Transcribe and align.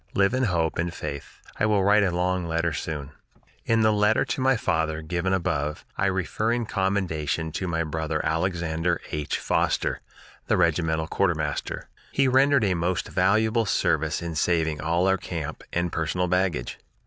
Live 0.15 0.33
in 0.33 0.45
hope 0.45 0.79
and 0.79 0.91
faith. 0.95 1.41
I 1.59 1.67
will 1.67 1.83
write 1.83 2.01
a 2.03 2.09
long 2.09 2.47
letter 2.47 2.73
soon." 2.73 3.11
In 3.65 3.81
the 3.81 3.93
letter 3.93 4.25
to 4.25 4.41
my 4.41 4.57
father, 4.57 5.03
given 5.03 5.31
above, 5.31 5.85
I 5.95 6.07
refer 6.07 6.51
in 6.51 6.65
commendation 6.65 7.51
to 7.51 7.67
my 7.67 7.83
brother 7.83 8.19
Alexander 8.25 8.99
H. 9.11 9.37
Foster, 9.37 10.01
the 10.47 10.57
regimental 10.57 11.05
quartermaster. 11.05 11.87
He 12.11 12.27
rendered 12.27 12.63
a 12.63 12.73
most 12.73 13.09
valuable 13.09 13.67
service 13.67 14.23
in 14.23 14.33
saving 14.33 14.81
all 14.81 15.05
our 15.05 15.17
camp 15.17 15.63
and 15.71 15.91
personal 15.91 16.27
baggage. 16.27 16.79